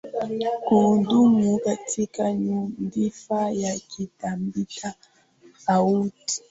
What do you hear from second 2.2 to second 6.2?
nyadhifa za kikatiba hatua